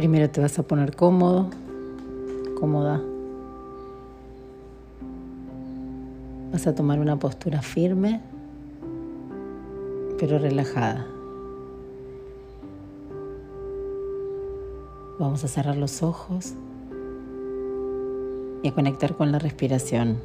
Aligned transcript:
Primero 0.00 0.30
te 0.30 0.40
vas 0.40 0.58
a 0.58 0.62
poner 0.62 0.96
cómodo, 0.96 1.50
cómoda. 2.58 3.02
Vas 6.50 6.66
a 6.66 6.74
tomar 6.74 6.98
una 7.00 7.18
postura 7.18 7.60
firme, 7.60 8.22
pero 10.18 10.38
relajada. 10.38 11.06
Vamos 15.18 15.44
a 15.44 15.48
cerrar 15.48 15.76
los 15.76 16.02
ojos 16.02 16.54
y 18.62 18.68
a 18.68 18.72
conectar 18.72 19.14
con 19.16 19.32
la 19.32 19.38
respiración. 19.38 20.16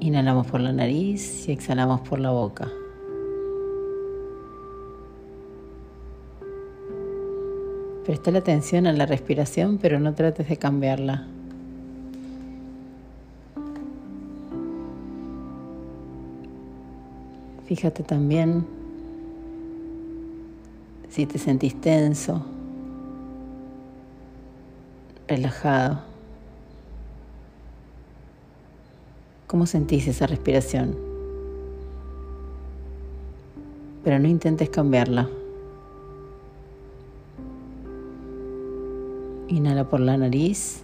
Inhalamos 0.00 0.48
por 0.48 0.60
la 0.60 0.72
nariz 0.72 1.48
y 1.48 1.52
exhalamos 1.52 2.00
por 2.00 2.18
la 2.18 2.32
boca. 2.32 2.72
Presta 8.04 8.32
la 8.32 8.40
atención 8.40 8.88
a 8.88 8.92
la 8.92 9.06
respiración, 9.06 9.78
pero 9.78 10.00
no 10.00 10.12
trates 10.14 10.48
de 10.48 10.56
cambiarla. 10.56 11.26
Fíjate 17.66 18.02
también 18.02 18.66
si 21.08 21.26
te 21.26 21.38
sentís 21.38 21.80
tenso, 21.80 22.44
relajado. 25.28 26.00
¿Cómo 29.46 29.66
sentís 29.66 30.08
esa 30.08 30.26
respiración? 30.26 30.96
Pero 34.02 34.18
no 34.18 34.26
intentes 34.26 34.70
cambiarla. 34.70 35.28
Inhala 39.52 39.84
por 39.84 40.00
la 40.00 40.16
nariz 40.16 40.82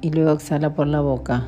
y 0.00 0.10
luego 0.10 0.32
exhala 0.32 0.74
por 0.74 0.86
la 0.86 1.02
boca. 1.02 1.44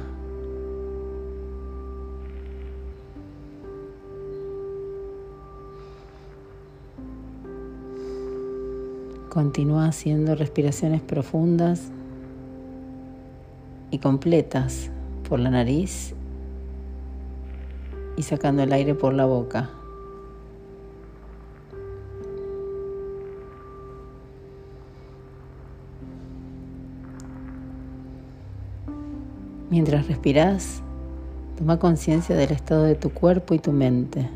Continúa 9.31 9.87
haciendo 9.87 10.35
respiraciones 10.35 11.01
profundas 11.01 11.91
y 13.91 14.01
completas 14.01 14.91
por 15.27 15.41
la 15.41 15.49
nariz 15.49 16.15
y 18.19 18.23
sacando 18.23 18.65
el 18.65 18.73
aire 18.75 18.95
por 18.95 19.15
la 19.15 19.25
boca. 19.25 19.78
Mientras 29.79 30.09
respiras, 30.09 30.83
toma 31.57 31.79
conciencia 31.79 32.35
del 32.35 32.51
estado 32.51 32.83
de 32.83 32.97
tu 32.97 33.11
cuerpo 33.11 33.55
y 33.55 33.61
tu 33.61 33.71
mente. 33.71 34.29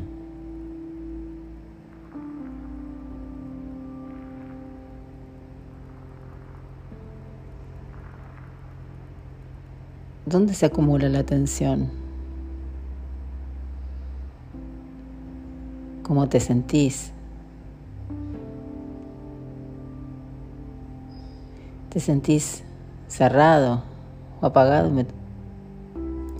¿Dónde 10.25 10.53
se 10.53 10.65
acumula 10.65 11.09
la 11.09 11.25
tensión? 11.25 11.91
¿Cómo 16.03 16.29
te 16.29 16.39
sentís? 16.39 17.11
¿Te 21.89 21.99
sentís 21.99 22.63
cerrado 23.09 23.83
o 24.39 24.45
apagado 24.45 24.89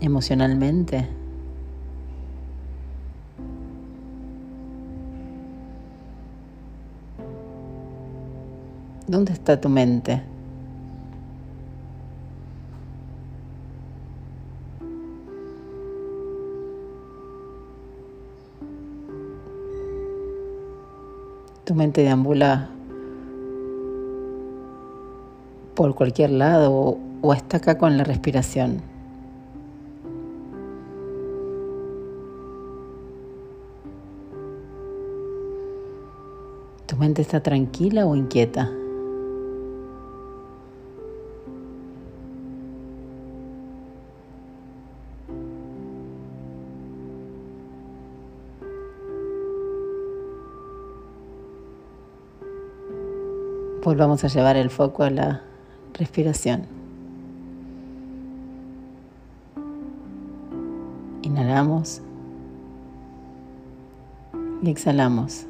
emocionalmente? 0.06 1.08
¿Dónde 9.06 9.32
está 9.32 9.60
tu 9.60 9.68
mente? 9.68 10.22
Tu 21.64 21.74
mente 21.74 22.02
deambula 22.02 22.68
por 25.74 25.94
cualquier 25.94 26.30
lado 26.30 26.98
o, 27.22 27.34
está 27.34 27.56
acá 27.56 27.78
con 27.78 27.96
la 27.96 28.04
respiración. 28.04 28.93
¿Tu 36.94 37.00
mente 37.00 37.22
está 37.22 37.42
tranquila 37.42 38.06
o 38.06 38.14
inquieta? 38.14 38.70
Volvamos 53.82 54.22
a 54.22 54.28
llevar 54.28 54.56
el 54.56 54.70
foco 54.70 55.02
a 55.02 55.10
la 55.10 55.42
respiración. 55.94 56.68
Inhalamos 61.22 62.02
y 64.62 64.70
exhalamos. 64.70 65.48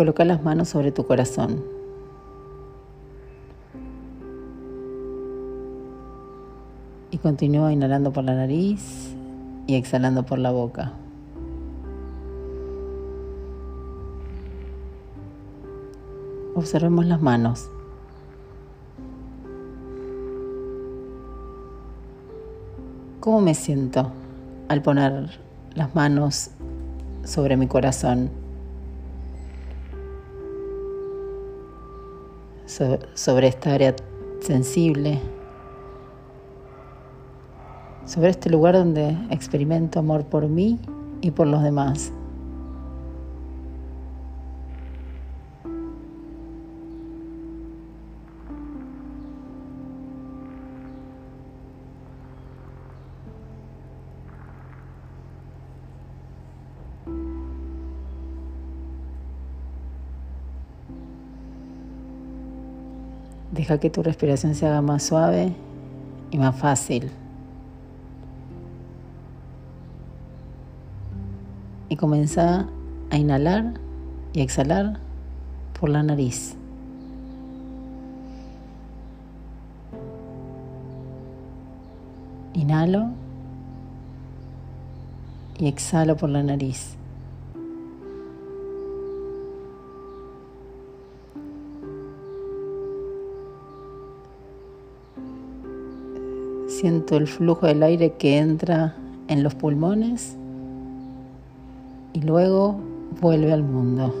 Coloca 0.00 0.24
las 0.24 0.42
manos 0.42 0.70
sobre 0.70 0.92
tu 0.92 1.04
corazón. 1.04 1.62
Y 7.10 7.18
continúa 7.18 7.70
inhalando 7.70 8.10
por 8.10 8.24
la 8.24 8.34
nariz 8.34 9.14
y 9.66 9.74
exhalando 9.74 10.24
por 10.24 10.38
la 10.38 10.52
boca. 10.52 10.94
Observemos 16.54 17.04
las 17.04 17.20
manos. 17.20 17.68
¿Cómo 23.20 23.42
me 23.42 23.54
siento 23.54 24.12
al 24.68 24.80
poner 24.80 25.38
las 25.74 25.94
manos 25.94 26.52
sobre 27.22 27.58
mi 27.58 27.66
corazón? 27.66 28.39
Sobre 33.14 33.48
esta 33.48 33.74
área 33.74 33.94
sensible 34.40 35.20
sobre 38.10 38.30
este 38.30 38.50
lugar 38.50 38.74
donde 38.74 39.16
experimento 39.30 40.00
amor 40.00 40.24
por 40.24 40.48
mí 40.48 40.80
y 41.20 41.30
por 41.30 41.46
los 41.46 41.62
demás. 41.62 42.12
Deja 63.52 63.78
que 63.78 63.90
tu 63.90 64.02
respiración 64.02 64.54
se 64.54 64.66
haga 64.66 64.80
más 64.80 65.02
suave 65.02 65.52
y 66.30 66.38
más 66.38 66.56
fácil. 66.56 67.10
y 71.90 71.96
comienza 71.96 72.66
a 73.10 73.18
inhalar 73.18 73.74
y 74.32 74.40
exhalar 74.40 75.00
por 75.78 75.90
la 75.90 76.02
nariz. 76.04 76.54
Inhalo 82.54 83.08
y 85.58 85.66
exhalo 85.66 86.16
por 86.16 86.30
la 86.30 86.44
nariz. 86.44 86.99
Siento 96.80 97.18
el 97.18 97.26
flujo 97.26 97.66
del 97.66 97.82
aire 97.82 98.14
que 98.14 98.38
entra 98.38 98.96
en 99.28 99.42
los 99.42 99.54
pulmones 99.54 100.34
y 102.14 102.22
luego 102.22 102.80
vuelve 103.20 103.52
al 103.52 103.62
mundo. 103.62 104.14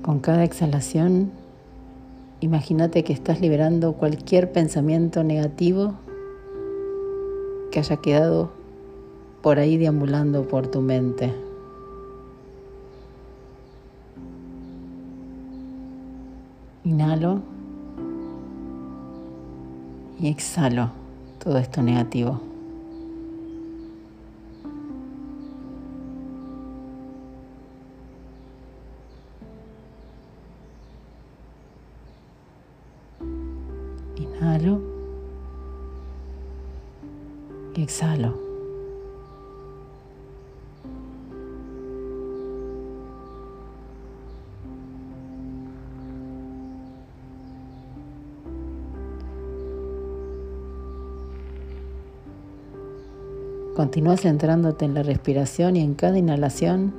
Con 0.00 0.20
cada 0.20 0.44
exhalación, 0.44 1.32
imagínate 2.40 3.04
que 3.04 3.12
estás 3.12 3.42
liberando 3.42 3.92
cualquier 3.92 4.52
pensamiento 4.52 5.22
negativo 5.22 5.96
que 7.70 7.80
haya 7.80 7.98
quedado 7.98 8.61
por 9.42 9.58
ahí 9.58 9.76
deambulando 9.76 10.46
por 10.46 10.68
tu 10.68 10.80
mente. 10.80 11.34
Inhalo 16.84 17.40
y 20.20 20.28
exhalo 20.28 20.90
todo 21.42 21.58
esto 21.58 21.82
negativo. 21.82 22.40
Inhalo 34.16 34.80
y 37.74 37.82
exhalo. 37.82 38.51
Continúa 53.82 54.16
centrándote 54.16 54.84
en 54.84 54.94
la 54.94 55.02
respiración 55.02 55.74
y 55.74 55.80
en 55.80 55.94
cada 55.94 56.16
inhalación 56.16 56.94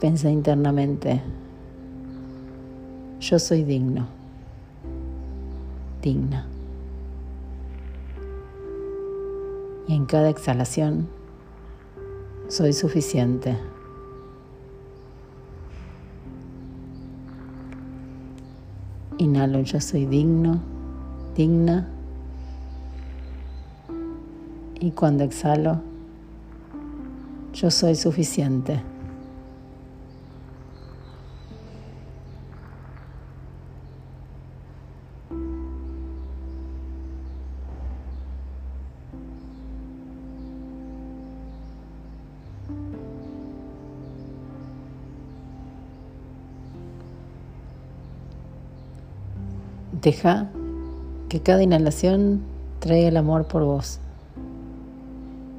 piensa 0.00 0.30
internamente, 0.30 1.20
yo 3.20 3.38
soy 3.38 3.62
digno, 3.62 4.06
digna. 6.00 6.46
Y 9.86 9.96
en 9.96 10.06
cada 10.06 10.30
exhalación, 10.30 11.08
soy 12.48 12.72
suficiente. 12.72 13.54
Inhalo, 19.18 19.60
yo 19.60 19.78
soy 19.78 20.06
digno, 20.06 20.62
digna 21.36 21.86
y 24.80 24.90
cuando 24.90 25.24
exhalo, 25.24 25.80
yo 27.52 27.70
soy 27.70 27.94
suficiente. 27.94 28.82
Deja 50.02 50.48
que 51.28 51.40
cada 51.40 51.62
inhalación 51.62 52.42
traiga 52.78 53.08
el 53.08 53.16
amor 53.16 53.48
por 53.48 53.64
vos 53.64 53.98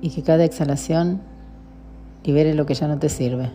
y 0.01 0.09
que 0.11 0.23
cada 0.23 0.45
exhalación 0.45 1.21
libere 2.23 2.53
lo 2.53 2.65
que 2.65 2.73
ya 2.73 2.87
no 2.87 2.99
te 2.99 3.09
sirve. 3.09 3.49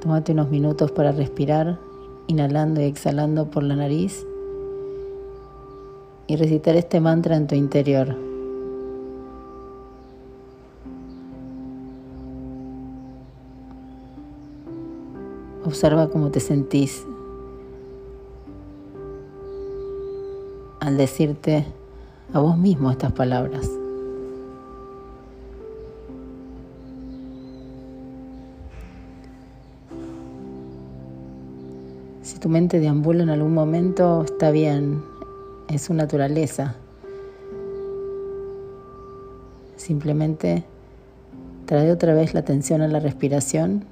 Tómate 0.00 0.32
unos 0.32 0.48
minutos 0.50 0.90
para 0.92 1.12
respirar, 1.12 1.78
inhalando 2.26 2.80
y 2.80 2.84
exhalando 2.84 3.50
por 3.50 3.62
la 3.62 3.76
nariz 3.76 4.24
y 6.26 6.36
recitar 6.36 6.76
este 6.76 7.00
mantra 7.00 7.36
en 7.36 7.46
tu 7.46 7.54
interior. 7.54 8.16
Observa 15.64 16.08
cómo 16.08 16.30
te 16.30 16.40
sentís 16.40 17.04
al 20.90 20.96
decirte 20.96 21.64
a 22.32 22.40
vos 22.40 22.58
mismo 22.58 22.90
estas 22.90 23.12
palabras. 23.12 23.70
Si 32.22 32.38
tu 32.40 32.48
mente 32.48 32.80
deambula 32.80 33.22
en 33.22 33.30
algún 33.30 33.54
momento, 33.54 34.24
está 34.24 34.50
bien, 34.50 35.00
es 35.68 35.82
su 35.82 35.94
naturaleza. 35.94 36.74
Simplemente 39.76 40.64
trae 41.66 41.92
otra 41.92 42.14
vez 42.14 42.34
la 42.34 42.40
atención 42.40 42.82
a 42.82 42.88
la 42.88 42.98
respiración 42.98 43.84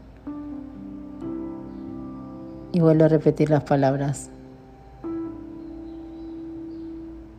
y 2.73 2.81
vuelve 2.81 3.05
a 3.05 3.09
repetir 3.09 3.51
las 3.51 3.63
palabras 3.63 4.31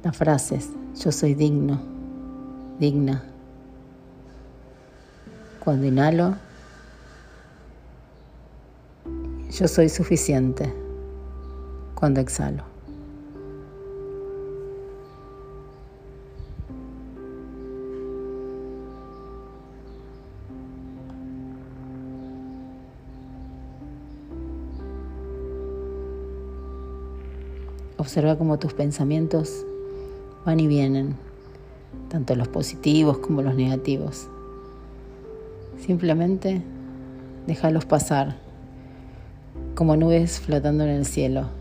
las 0.04 0.16
frases, 0.16 0.70
yo 0.96 1.12
soy 1.12 1.34
digno, 1.34 1.80
digna. 2.80 3.24
Cuando 5.60 5.86
inhalo, 5.86 6.36
yo 9.52 9.68
soy 9.68 9.90
suficiente. 9.90 10.74
Cuando 11.96 12.22
exhalo. 12.22 12.64
Observa 27.98 28.38
cómo 28.38 28.58
tus 28.58 28.74
pensamientos 28.74 29.66
van 30.46 30.60
y 30.60 30.68
vienen, 30.68 31.16
tanto 32.10 32.36
los 32.36 32.48
positivos 32.48 33.18
como 33.20 33.42
los 33.42 33.56
negativos. 33.56 34.28
Simplemente 35.86 36.62
déjalos 37.48 37.86
pasar 37.86 38.38
como 39.76 39.96
nubes 39.96 40.40
flotando 40.40 40.84
en 40.84 40.90
el 40.90 41.06
cielo. 41.06 41.59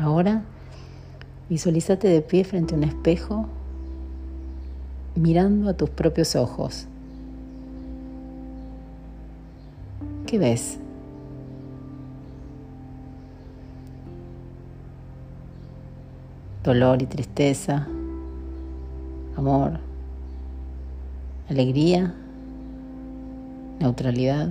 Ahora 0.00 0.40
visualízate 1.50 2.08
de 2.08 2.22
pie 2.22 2.44
frente 2.44 2.74
a 2.74 2.78
un 2.78 2.84
espejo 2.84 3.46
mirando 5.14 5.68
a 5.68 5.74
tus 5.74 5.90
propios 5.90 6.36
ojos. 6.36 6.86
¿Qué 10.26 10.38
ves? 10.38 10.78
Dolor 16.64 17.02
y 17.02 17.06
tristeza, 17.06 17.86
amor, 19.36 19.80
alegría, 21.50 22.14
neutralidad. 23.80 24.48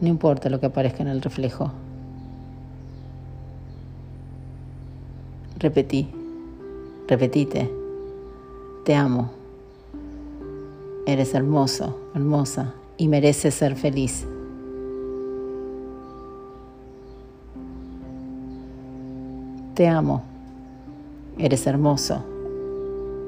No 0.00 0.06
importa 0.06 0.48
lo 0.50 0.60
que 0.60 0.66
aparezca 0.66 1.02
en 1.02 1.08
el 1.08 1.20
reflejo. 1.20 1.72
Repetí, 5.62 6.08
repetite, 7.06 7.70
te 8.84 8.94
amo, 8.96 9.30
Eres 11.04 11.34
hermoso, 11.34 11.98
hermosa 12.14 12.74
y 12.96 13.08
mereces 13.08 13.54
ser 13.54 13.74
feliz. 13.74 14.24
Te 19.74 19.88
amo. 19.88 20.22
Eres 21.38 21.66
hermoso, 21.66 22.22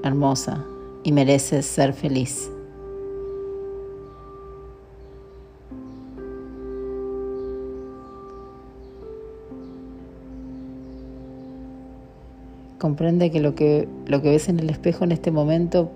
hermosa 0.04 0.64
y 1.02 1.10
mereces 1.10 1.66
ser 1.66 1.94
feliz. 1.94 2.48
Comprende 12.78 13.30
que 13.30 13.40
lo, 13.40 13.54
que 13.54 13.88
lo 14.06 14.20
que 14.20 14.30
ves 14.30 14.48
en 14.48 14.58
el 14.60 14.68
espejo 14.70 15.04
en 15.04 15.12
este 15.12 15.30
momento 15.30 15.90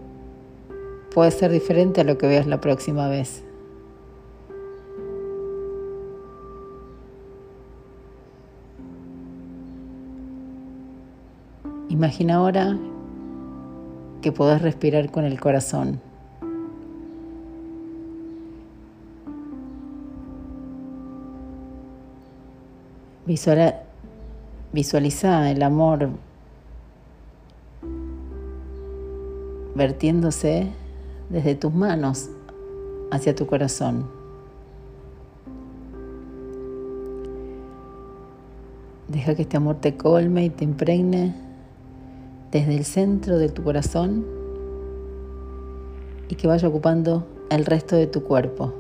puede 1.14 1.30
ser 1.30 1.50
diferente 1.50 2.00
a 2.00 2.04
lo 2.04 2.18
que 2.18 2.26
veas 2.26 2.46
la 2.46 2.60
próxima 2.60 3.08
vez. 3.08 3.42
Imagina 11.88 12.36
ahora 12.36 12.78
que 14.22 14.30
podés 14.30 14.62
respirar 14.62 15.10
con 15.10 15.24
el 15.24 15.40
corazón. 15.40 16.00
Visualiza 24.72 25.50
el 25.50 25.62
amor 25.62 26.10
vertiéndose 29.78 30.66
desde 31.30 31.54
tus 31.54 31.72
manos 31.72 32.28
hacia 33.10 33.34
tu 33.34 33.46
corazón. 33.46 34.06
Deja 39.06 39.34
que 39.34 39.42
este 39.42 39.56
amor 39.56 39.76
te 39.76 39.96
colme 39.96 40.44
y 40.44 40.50
te 40.50 40.64
impregne 40.64 41.34
desde 42.50 42.76
el 42.76 42.84
centro 42.84 43.38
de 43.38 43.48
tu 43.48 43.62
corazón 43.62 44.26
y 46.28 46.34
que 46.34 46.46
vaya 46.46 46.68
ocupando 46.68 47.26
el 47.48 47.64
resto 47.64 47.96
de 47.96 48.06
tu 48.06 48.24
cuerpo. 48.24 48.74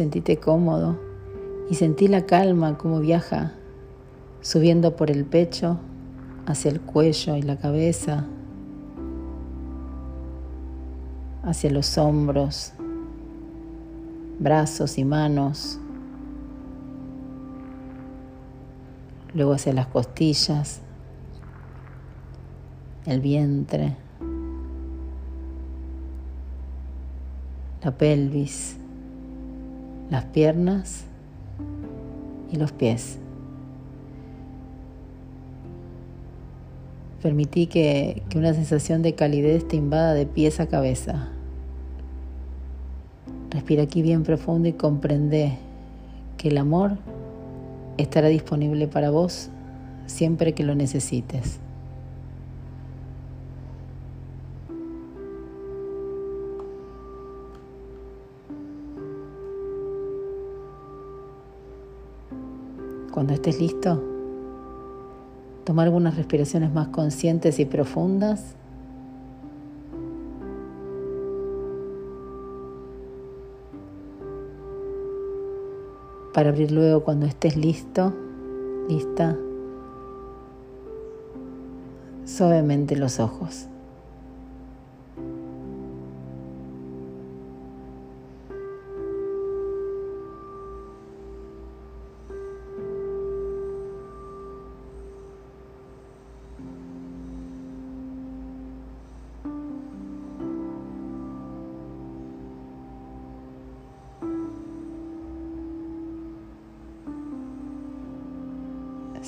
Sentite 0.00 0.38
cómodo 0.38 0.98
y 1.68 1.74
sentí 1.74 2.08
la 2.08 2.24
calma 2.24 2.78
como 2.78 3.00
viaja 3.00 3.52
subiendo 4.40 4.96
por 4.96 5.10
el 5.10 5.26
pecho 5.26 5.78
hacia 6.46 6.70
el 6.70 6.80
cuello 6.80 7.36
y 7.36 7.42
la 7.42 7.58
cabeza, 7.58 8.24
hacia 11.42 11.70
los 11.70 11.98
hombros, 11.98 12.72
brazos 14.38 14.96
y 14.96 15.04
manos, 15.04 15.78
luego 19.34 19.52
hacia 19.52 19.74
las 19.74 19.88
costillas, 19.88 20.80
el 23.04 23.20
vientre, 23.20 23.98
la 27.84 27.90
pelvis 27.90 28.79
las 30.10 30.24
piernas 30.24 31.04
y 32.52 32.56
los 32.56 32.72
pies. 32.72 33.18
Permití 37.22 37.66
que, 37.66 38.22
que, 38.28 38.38
una 38.38 38.54
sensación 38.54 39.02
de 39.02 39.14
calidez 39.14 39.68
te 39.68 39.76
invada 39.76 40.14
de 40.14 40.26
pies 40.26 40.58
a 40.58 40.66
cabeza. 40.66 41.28
Respira 43.50 43.82
aquí 43.84 44.02
bien 44.02 44.22
profundo 44.22 44.68
y 44.68 44.72
comprende 44.72 45.58
que 46.38 46.48
el 46.48 46.58
amor 46.58 46.96
estará 47.98 48.28
disponible 48.28 48.88
para 48.88 49.10
vos 49.10 49.50
siempre 50.06 50.54
que 50.54 50.64
lo 50.64 50.74
necesites. 50.74 51.60
Cuando 63.20 63.34
estés 63.34 63.60
listo, 63.60 64.02
toma 65.64 65.82
algunas 65.82 66.16
respiraciones 66.16 66.72
más 66.72 66.88
conscientes 66.88 67.58
y 67.58 67.66
profundas. 67.66 68.54
Para 76.32 76.48
abrir 76.48 76.72
luego 76.72 77.04
cuando 77.04 77.26
estés 77.26 77.58
listo, 77.58 78.14
lista, 78.88 79.36
suavemente 82.24 82.96
los 82.96 83.20
ojos. 83.20 83.66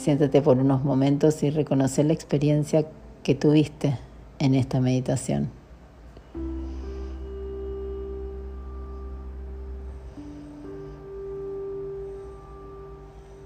Siéntate 0.02 0.42
por 0.42 0.58
unos 0.58 0.82
momentos 0.82 1.44
y 1.44 1.50
reconoce 1.50 2.02
la 2.02 2.12
experiencia 2.12 2.84
que 3.22 3.36
tuviste 3.36 4.00
en 4.40 4.56
esta 4.56 4.80
meditación. 4.80 5.48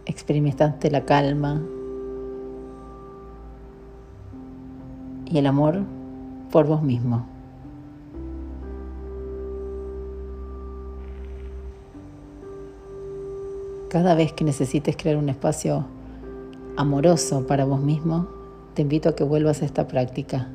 Experimentaste 0.06 0.90
la 0.90 1.04
calma 1.04 1.60
y 5.26 5.36
el 5.36 5.46
amor 5.46 5.82
por 6.50 6.66
vos 6.66 6.82
mismo. 6.82 7.26
Cada 13.90 14.14
vez 14.14 14.32
que 14.32 14.44
necesites 14.44 14.96
crear 14.96 15.18
un 15.18 15.28
espacio 15.28 15.84
amoroso 16.76 17.46
para 17.46 17.64
vos 17.64 17.80
mismo, 17.80 18.28
te 18.74 18.82
invito 18.82 19.08
a 19.08 19.16
que 19.16 19.24
vuelvas 19.24 19.62
a 19.62 19.64
esta 19.64 19.88
práctica. 19.88 20.48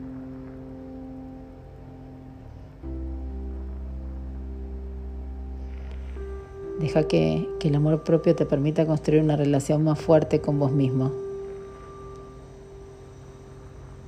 Deja 6.79 7.07
que, 7.07 7.47
que, 7.59 7.67
el 7.67 7.75
amor 7.75 8.03
propio 8.03 8.35
te 8.35 8.45
permita 8.45 8.85
construir 8.87 9.21
una 9.21 9.35
relación 9.35 9.83
más 9.83 9.99
fuerte 9.99 10.41
con 10.41 10.59
vos 10.59 10.71
mismo. 10.71 11.11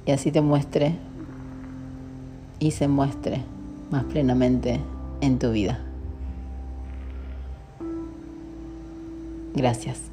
Y 0.05 0.12
así 0.12 0.32
te 0.32 0.41
muestre 0.41 0.96
y 2.60 2.72
se 2.72 2.88
muestre 2.88 3.43
más 3.91 4.03
plenamente 4.05 4.79
en 5.22 5.39
tu 5.39 5.51
vida. 5.51 5.79
Gracias. 9.53 10.12